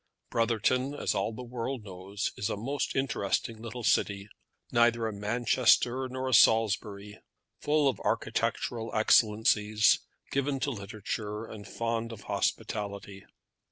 [0.31, 4.27] Brotherton, as all the world knows, is a most interesting little city,
[4.71, 7.19] neither a Manchester nor a Salisbury;
[7.59, 9.99] full of architectural excellencies,
[10.31, 13.27] given to literature, and fond of hospitality.